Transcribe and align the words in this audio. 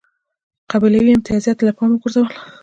قبیلوي 0.71 1.11
امتیازات 1.13 1.57
یې 1.59 1.65
له 1.67 1.73
پامه 1.77 1.95
وغورځول. 1.97 2.33